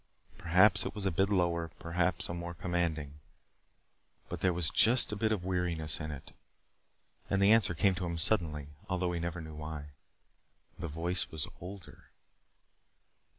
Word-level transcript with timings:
Perhaps 0.35 0.83
it 0.83 0.95
was 0.95 1.05
a 1.05 1.11
bit 1.11 1.29
lower, 1.29 1.69
a 1.79 1.99
bit 2.11 2.29
more 2.33 2.55
commanding. 2.55 3.19
But 4.29 4.41
there 4.41 4.51
was 4.51 4.71
just 4.71 5.11
a 5.11 5.15
bit 5.15 5.31
of 5.31 5.45
weariness 5.45 5.99
in 5.99 6.09
it. 6.09 6.31
And 7.29 7.39
the 7.39 7.51
answer 7.51 7.75
came 7.75 7.93
to 7.93 8.05
him 8.07 8.17
suddenly 8.17 8.69
although 8.89 9.11
he 9.11 9.19
never 9.19 9.41
knew 9.41 9.53
why. 9.53 9.91
The 10.79 10.87
voice 10.87 11.29
was 11.29 11.47
older! 11.59 12.05